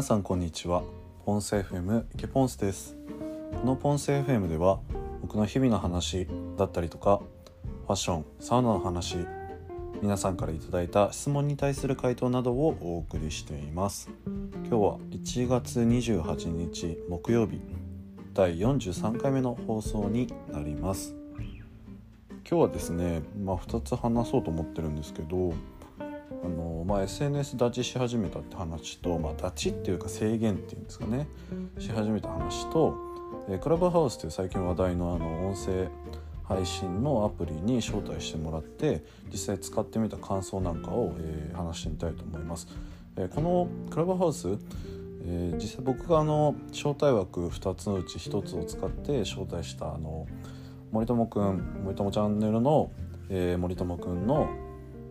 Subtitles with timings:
[0.00, 0.82] 皆さんこんにちは。
[1.26, 2.96] ポンセ FM 池ポンスです。
[3.60, 4.80] このポンセ FM では
[5.20, 6.26] 僕の日々の話
[6.56, 7.20] だったりとか
[7.86, 9.18] ファッションサウナの話
[10.00, 14.08] 皆さんからいただいた質問に対する回答などをお送りしています。
[14.26, 17.60] 今日は1月28日木曜日
[18.32, 21.14] 第43回目の放送になります。
[22.48, 25.52] 今日はですね、まあ、2つ話そうと思ってるんですけど
[26.44, 31.28] あの、まあ、SNS 立ちし始めたって話と、まあ、立ちっていうか制限っていうんですかね
[31.78, 32.96] し始めた話と、
[33.48, 35.88] えクラブハウスという最近話題のあの音声
[36.44, 42.66] 配信のアプリに招待してもらって実際使ってみた感想なんかを、えー、話してみたいと思います。
[43.16, 44.58] えー、このクラブハウス
[45.22, 50.26] えー、実際僕があの招待枠2つのうち1つを使って招待したあの
[50.92, 52.90] 森友くん森友チャンネルの、
[53.28, 54.48] えー、森友くんの、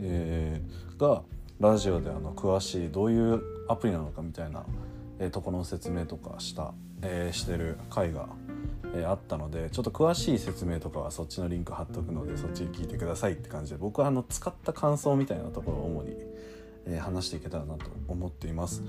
[0.00, 1.22] えー、が
[1.60, 4.64] ラジオであの詳しいどういうアプリなのかみたいな、
[5.20, 8.28] えー、ところの説明とかした、えー、してる回が、
[8.94, 16.16] えー、あったのでちょっと詳しい説明とかはそっちのリンク貼っとくのでそっち聞いてくださいって感じで僕はあの使った感想みたいなところを主に、
[16.86, 18.82] えー、話していけたらなと思っています。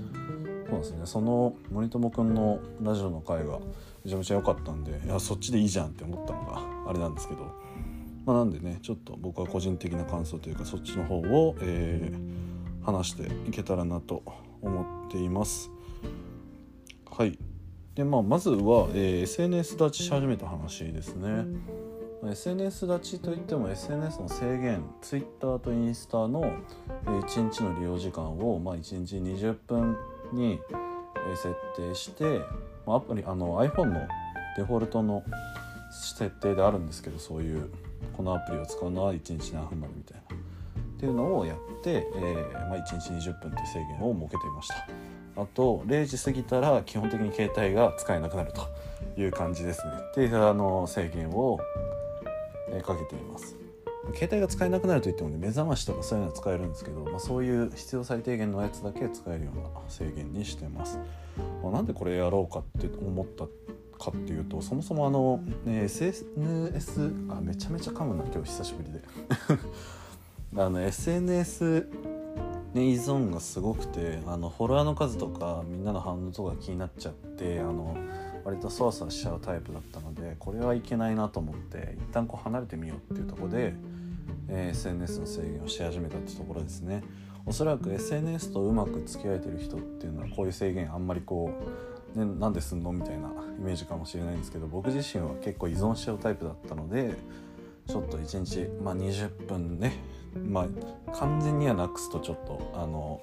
[0.68, 3.60] そうですねその森友くんのラジオの回が
[4.04, 7.42] めちゃめちゃ良かったんでいやそっちでいいじゃんって思ったのがあれなんですけど、
[8.24, 14.22] まあ、なんでねちょっと僕は個人的な感想というかそっちの方を、えー、話していけたらなと
[14.62, 15.70] 思っています。
[17.10, 17.38] はい。
[17.94, 21.44] でまあまずは、えー、SNS 立ちし始めた話ですね。
[22.26, 26.42] SNS 立ちといっても SNS の制限 Twitter とインスタの
[27.04, 29.94] 1日の利用時間を、まあ、1日20分
[30.32, 30.58] に
[31.36, 32.40] 設定して
[32.86, 34.08] アプリあの iPhone の
[34.56, 35.22] デフォルトの
[35.92, 37.70] 設定であるんですけどそういう
[38.12, 40.36] このアプリを使うのは1日何分までみたいな。
[40.36, 44.74] っていうのをやって、えーまあ、1日20分っていう制限を設けていました。
[45.36, 49.92] あと0時過ぎたら基本的に携帯が使えなくなるという感じですね。
[50.10, 51.58] っていうあの制限を、
[52.70, 53.56] えー、かけています。
[54.12, 60.98] 携帯が使えなくなるといってもね目覚ましとかそういうのは使えるんですけど、まあ、そういう必要最低限のやつだけ使えるような制限にしてます、
[61.62, 63.44] まあ、なんでこれやろうかって思った
[64.10, 69.00] かっていうとそもそもあの、ね、SNS あめちゃめちゃ噛むな今日久しぶりで。
[70.56, 71.88] あの SNS
[72.74, 77.96] ね、依存がすごくてあのフォロワーの数とかみんなの反応とか気になっちゃってあの
[78.44, 83.74] 割とそわそわしちゃうタイプだったのでこれはいけないなと思って一旦こう離れてみようっていうとこで、
[84.48, 87.04] えー、SNS の制限をし始めたってところですね。
[87.46, 92.92] おそらく SNS とうまく付き合えてる人っていうのはこういう制限あんまりこう、ね、なんですんの？
[92.92, 97.14] みたいなイメージかもしれないんですけど僕自身は結構依存しちゃうタイプだったので
[97.86, 99.98] ちょっと1日、まあ、20分ね
[100.46, 103.20] まあ完全にはなくすとちょっとあの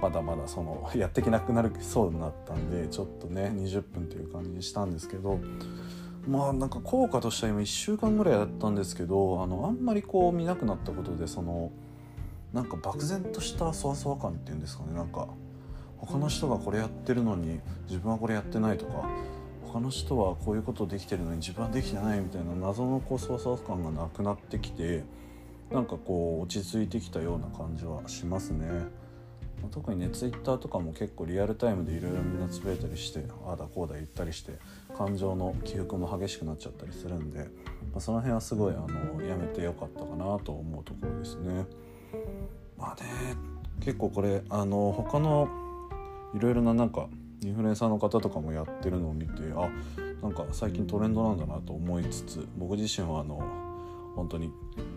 [0.00, 5.38] まだまだそのやっていけなくなるそうになったんでちょっとね20分という感じにしたんですけど
[6.26, 11.72] まあなんか効果としては今1週間ぐらいやったんですけどあのあんまりこう見なくなったことでその
[12.52, 15.28] なんか漠然としたそわそわ感っていうんですかねなんか
[16.00, 19.08] 他の人がこれやってるのに自分はこれやってないとか
[19.66, 25.04] 他の人はこういうことできてるのに自分はできてないみたいな謎のこうそわそわ感がなくなってきて
[25.70, 28.86] なんかこう落ち着いてきたような感じはしますね。
[29.72, 34.52] 特にねツイッターとかも結構リアルタイムでいろいろみんなつぶやいたりしてああだこうだ言ったりして
[34.96, 37.46] 感情の起伏も激しくなっちゃったりするんで、ま
[37.96, 41.66] あ、その辺はすごいあのやめてよかったかなと思うところですね。
[42.78, 43.08] まあね
[43.80, 45.48] 結構これあの他の
[46.34, 47.08] いろいろななんか
[47.42, 49.70] インフルエンサーの方とかもやってるのを見てあ
[50.22, 53.40] なんか最近トレンドなんだなと思いつつ僕自身はあの
[54.16, 54.52] 本当に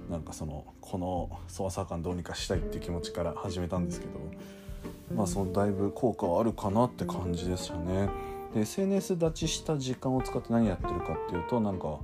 [0.09, 4.13] なんかそのこの操作感どうにかしたいっていう気持ちから始めたんですけど
[5.15, 8.09] まあそのだいぶ効果はあるかなって感じですよね。
[8.53, 11.99] で SNS 立ちした時間を使って何やってるかっていうとなんか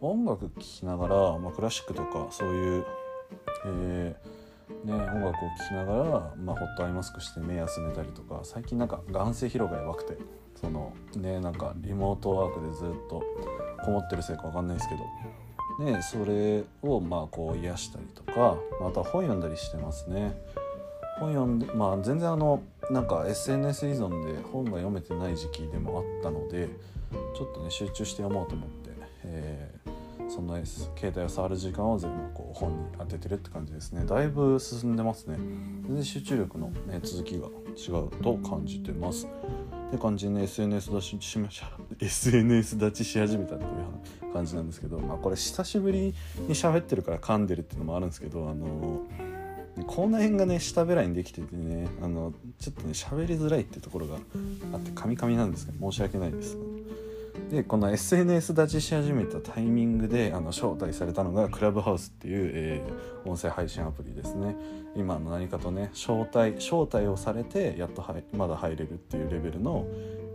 [0.00, 2.86] 音楽聴きながら、まあ、クラシックとかそういう、
[3.64, 4.37] えー
[4.84, 5.34] ね、音楽を聴
[5.68, 10.16] きながら、まあ、ホットアイマスクして目休めたりとか最近なんか眼性疲労がやばくて
[10.54, 13.22] そのねなんかリモートワークでずっと
[13.84, 15.02] こもってるせいか分かんないですけど
[15.78, 20.36] ね、それをまあこう癒したりとかまた本読んだりしてますね。
[21.20, 26.68] 本読んでまあ全然あのなんか SNS 依存で本が読めてない時期でもあったので
[27.36, 28.90] ちょっとね集中して読もうと思って、
[29.24, 29.87] えー、
[30.28, 34.04] その携帯を触る時間を全部こう本に当ててるって感じですね。
[34.04, 35.36] だいぶ進んでますね。
[35.86, 37.46] 全然集中力の、ね、続きが
[37.76, 39.26] 違うと感じてます。
[39.88, 43.68] って感じに、ね、SNS 立ちしました SNS 立ちし始めたってい
[44.28, 49.06] う感じなんですけど、まあ、これ久しぶりに喋ってるから噛んでるっていうのもあるんですけどあの
[49.86, 54.16] 口内炎がね下べらにできててねあのちょっとね喋りづらいってところが
[54.74, 56.58] あってカミカミなんですけど申し訳ないです。
[57.50, 64.56] でこの SNS 立ちし始めたタイミングであの招待されたのがクラブハウスっていう、えー、音声配信アプリですね。
[64.94, 68.04] 今の何かとね招待招待をされてやっと
[68.34, 69.86] まだ入れるっていうレベルの、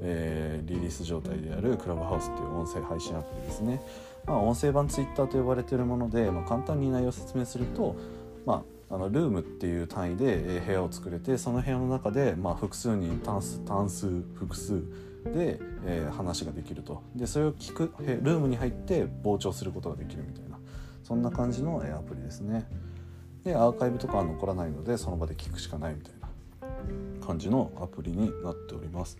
[0.01, 3.81] えー、リリース状態であるクラブハウスっていう音声配信アプリですね。
[4.25, 7.95] まあ、音声版 Twitter と呼ばれているもので、まあ、簡単に内容を説明すると、
[8.45, 14.83] まあ、あのルームっていう単位で部屋を作れてその部屋の中で、まあ、複数人単数単数複数
[15.25, 17.03] で、えー、話ができると。
[17.15, 20.57] でそれを聞くルームに入って傍聴することができるみたいな。
[21.03, 22.65] そんな感じの、えアプリですね。
[23.43, 26.23] でアーカイブとかは残らないのでその場で聞くしかないみたいな。
[27.25, 29.17] 感じのアプリになっております。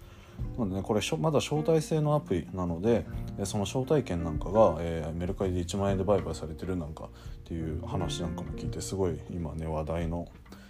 [0.57, 3.05] なのでねこれまだ招待制のアプリなので
[3.44, 7.07] その招待券なんかが、えー、メルカリで1万円で売買されてるなんかっ
[7.44, 10.27] ていう話なんかも聞いてすごい今ね話題の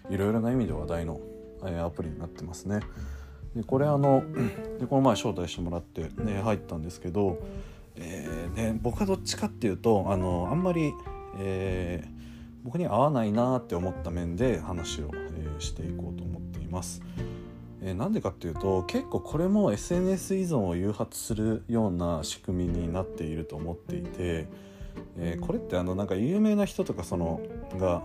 [0.10, 1.20] いろいろな意味で話題の、
[1.64, 2.82] えー、アプリになってますね。
[3.56, 4.24] でこれあの
[4.80, 7.40] でこの前招待してもらって、ね、入ったんですけど、
[7.96, 10.94] えーね、僕はどっちかっていうとあのあんまり、
[11.40, 12.10] えー、
[12.64, 17.02] 僕に合わないなって思った面で話を、えー、していこうと思っています。
[17.82, 24.48] えー、なんでかっていうと結構これも SNS 依存を誘発するような仕組みになっていると思っていて、
[25.18, 27.42] えー、これってあのなんか有名な人とかその
[27.78, 28.02] が、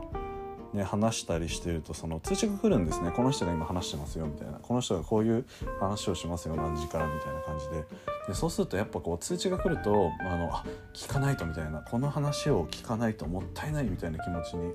[0.78, 3.10] ね、話したりしてるとその通知が来るんですね。
[3.10, 4.58] この人が今話してますよみたいな。
[4.58, 5.44] この人がこういう
[5.80, 7.84] 話をしますよ何時からみたいな感じで。
[8.28, 10.64] でそうするとやっぱこう通知が来るとあのあ
[10.94, 11.80] 聞かないとみたいな。
[11.80, 14.72] この話を聞かないともったいないみたいな気持ちに、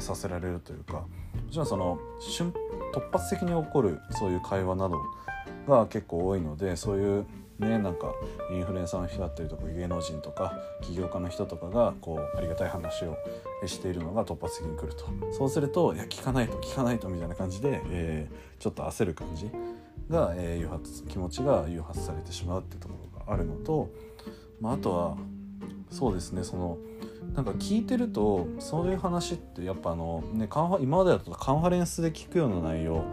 [0.00, 0.94] させられるというか。
[0.94, 1.06] も
[1.50, 2.54] ちろんその瞬
[2.94, 5.02] 突発的に起こるそういう会話など
[5.68, 7.26] が結構多いのでそういう
[7.62, 8.14] ねなんか
[8.50, 13.16] インフルエンサーの人だったりとか芸能人とか起業家の人とかがこうありがたい話を
[13.66, 15.06] しているのが突発的に来ると。
[15.32, 19.50] そうするといや聞かないと聞かないとみたいな感じで、えー、ちょっと焦る感じ
[20.10, 23.90] が、えー、誘発気持ちが誘発されてしまうっていうところがあるのと、
[24.60, 25.16] まあ、あとは
[25.90, 26.78] そうですねその
[27.34, 33.04] なんか聞いてるとそういう話ってやっぱあの、ね、カン今までだとカンファレンスで聞くような内容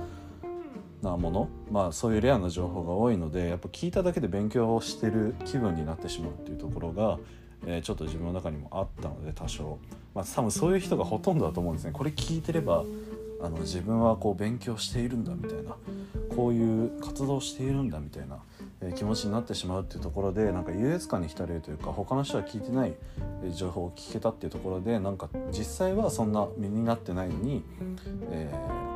[1.01, 7.17] なもの、まあ、そういうレアな情報が多いのでやっぱ聞いただけで勉強をしてる気分になってしまうっていうところが、
[7.65, 9.79] えー、ちょっと自分の中にもあったので多少、
[10.13, 11.91] まあ、多分そういう人がほとんどだと思うんですね。
[11.93, 12.83] これ聞いてれば
[13.41, 15.75] あの自分はこう勉強しているんだみたいな
[16.35, 18.39] こういう活動しているんだみたいな
[18.81, 22.93] え気持ちになってしまうっていうところでなんか優越感に浸れるというか他の人は聞いてない
[23.53, 27.63] 情報を聞けたっていうところでなんか実際はそんな身になってないのに、
[28.31, 28.88] えー、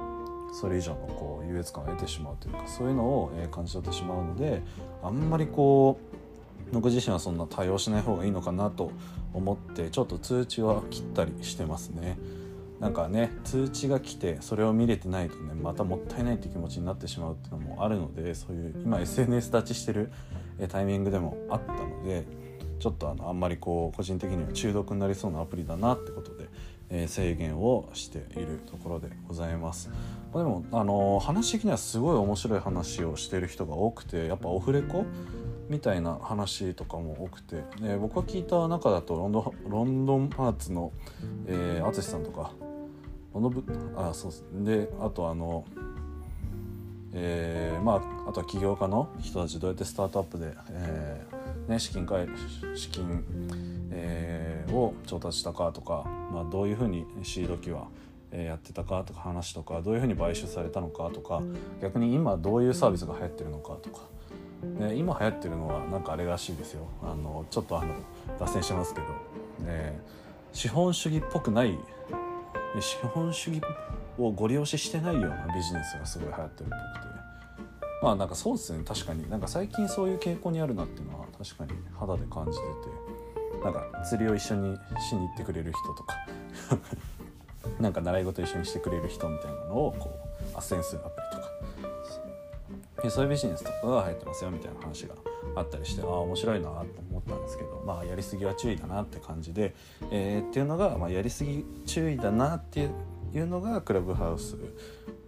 [0.53, 4.61] それ以上のこう優越感を得てしまうというかそういうのを、え感じ取ってしまうので
[5.01, 5.99] あんまりこ
[6.71, 8.91] う僕自身はそんな対応しない方がいいのかなと
[9.33, 12.17] 思ってちょっと通知は切ったりしてますね。
[12.79, 20.11] なんかね通知が来てそれを見れてないとねまたもったいないって気持ちになってしまうっていうのもあるのでそういう今 SNS 立ちしてる
[20.67, 22.25] タイミングでもあったので
[22.79, 26.49] ちょっとあのあんまりこう個人的には中毒になりそうなアプリだなってことで、
[26.93, 29.89] え、制限をしているところでございます。
[30.33, 35.05] までもあの話的にはすごい面白い話をしている人が多くてやっぱオフレコ
[35.69, 40.91] みたいな話とかも多くて、えー、僕が聞いた中だとロンドロンドンハーツの
[41.45, 42.51] 淳、えー、さんとか
[43.31, 43.63] このぶ
[43.95, 45.65] あそうであとあの
[47.15, 51.32] えー、まああとは起業家の人たちどうやってスタートアップで、えー
[51.67, 52.15] ね、資金か
[52.75, 53.23] 資金、
[53.91, 57.87] えー、を調達したかとか、まあ、どういうふうにシード機は
[58.31, 61.43] やってたかとか話とかどういうふうに買収されたのかとか
[61.81, 64.01] 逆に今どういうサービスが流行ってるのかとか、
[64.63, 66.87] ね、今流行ってるのはなんかあれらしいですよ。
[67.03, 67.93] あのちょっとあの
[68.39, 69.07] 脱線してますけど、
[69.65, 69.99] ね、
[70.51, 71.77] 資本主義っぽくない
[72.79, 73.61] 資本主義
[74.17, 77.13] をご利用ししてないようなビジネスがすごい流行ってるっぽくて。
[78.01, 78.83] まあなんかそうですね。
[78.83, 79.29] 確かに。
[79.29, 84.77] なんか最近そういう傾向にあるなっていうのは確かに肌で感じててなんか釣りを一緒に
[85.09, 86.15] しに行ってくれる人とか
[87.79, 90.09] なんか習い事一緒にしてくれる人みたいなのをこ
[90.53, 91.53] う斡旋するアプリとか。
[93.09, 95.15] そういうビジネスとかが入ってますよみたいな話が
[95.55, 99.75] あったりしてああ面白いなと思ったんですけどまあやりすぎは注意だなって感じで、
[100.09, 102.89] えー、っていうのが、まあ、やりすぎ注意だなって
[103.33, 104.55] いうのがクラブハウス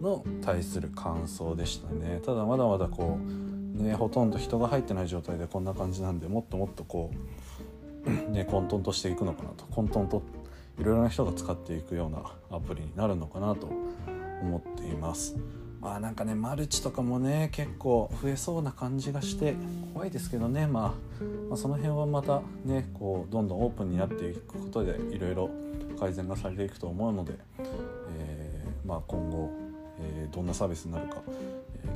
[0.00, 2.20] の対する感想でしたね。
[2.24, 3.45] ただまだまだこう
[3.82, 7.10] ねほとんど人が入ってない状態でこんな感じなんでもっともっとこ
[8.06, 10.22] うね混沌としていくのかなと混沌と
[10.78, 13.70] いろいろな人が使っていくようなアプリになるのかなと
[14.42, 15.36] 思っています。
[15.80, 19.54] まあなんかねマルチとかもね結構増えそうな感じがして
[19.94, 25.50] 怖いですけどね、まあ、まあその辺はまたねこうどんどんオープンになっていくことでいろいろ
[25.96, 27.34] 改善がされていくと思うので、
[28.18, 29.50] えー、まあ、今後、
[30.00, 31.16] えー、どんなサービスになるか、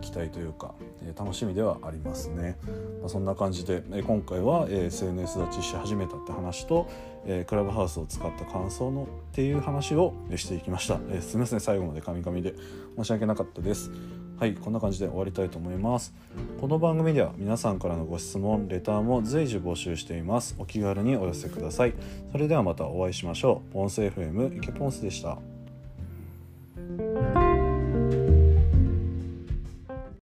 [0.01, 2.59] 期待というか、え楽しみではありますね、
[3.01, 6.89] まあ、そんな感じで、え今回は、え SNS 立ちし始めたって話と、
[7.27, 11.61] えクラブハウスを使った感想のっていう話をしていきました、えすみません。
[11.61, 12.55] 最後までカミカミで
[12.97, 13.91] 申し訳なかったです。
[14.41, 14.55] はい。
[14.55, 16.15] こんな感じで終わりたいと思います。
[16.63, 20.57] この番組では皆さんからのご質問レターも随時募集しています。
[20.59, 21.93] お気軽にお寄せください。
[22.33, 23.73] それではまたお会いしましょう。
[23.75, 25.37] ポンス FM 池ポンスでした。